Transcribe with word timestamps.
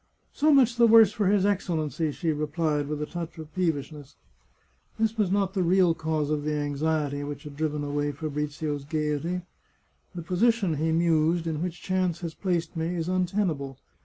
"So 0.33 0.51
much 0.51 0.77
the 0.77 0.87
worse 0.87 1.11
for 1.11 1.27
his 1.27 1.45
Excellency!" 1.45 2.11
she 2.11 2.31
replied 2.31 2.87
with 2.87 3.03
a 3.03 3.05
touch 3.05 3.37
of 3.37 3.53
peevishness. 3.53 4.15
This 4.99 5.15
was 5.15 5.29
not 5.31 5.53
the 5.53 5.61
real 5.61 5.93
cause 5.93 6.31
of 6.31 6.43
the 6.43 6.55
anxiety 6.55 7.23
which 7.23 7.43
had 7.43 7.55
driven 7.55 7.83
away 7.83 8.11
Fabrizio's 8.11 8.83
gaiety. 8.83 9.41
The 10.15 10.23
position," 10.23 10.77
he 10.77 10.91
mused," 10.91 11.45
in 11.45 11.61
which 11.61 11.83
chance 11.83 12.21
has 12.21 12.33
placed 12.33 12.75
me 12.75 12.95
is 12.95 13.07
untenable. 13.09 13.77